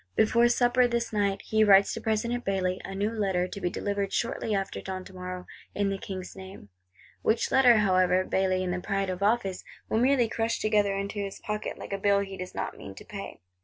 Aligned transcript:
Before 0.15 0.49
supper, 0.49 0.87
this 0.87 1.13
night, 1.13 1.43
he 1.43 1.63
writes 1.63 1.93
to 1.93 2.01
President 2.01 2.43
Bailly, 2.43 2.81
a 2.83 2.95
new 2.95 3.11
Letter, 3.11 3.47
to 3.47 3.61
be 3.61 3.69
delivered 3.69 4.11
shortly 4.11 4.55
after 4.55 4.81
dawn 4.81 5.05
tomorrow, 5.05 5.45
in 5.75 5.89
the 5.91 5.99
King's 5.99 6.35
name. 6.35 6.69
Which 7.21 7.51
Letter, 7.51 7.77
however, 7.77 8.23
Bailly 8.23 8.63
in 8.63 8.71
the 8.71 8.79
pride 8.81 9.11
of 9.11 9.21
office, 9.21 9.63
will 9.89 9.99
merely 9.99 10.27
crush 10.27 10.57
together 10.57 10.95
into 10.97 11.19
his 11.19 11.39
pocket, 11.39 11.77
like 11.77 11.93
a 11.93 11.99
bill 11.99 12.21
he 12.21 12.35
does 12.35 12.55
not 12.55 12.75
mean 12.79 12.95
to 12.95 13.05
pay. 13.05 13.41